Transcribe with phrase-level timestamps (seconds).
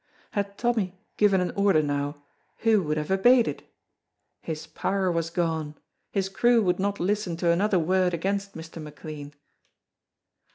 [0.31, 2.23] Had Tommy given an order now,
[2.65, 3.71] who would have obeyed it?
[4.41, 5.75] His power was gone,
[6.11, 8.81] his crew would not listen to another word against Mr.
[8.81, 9.35] McLean.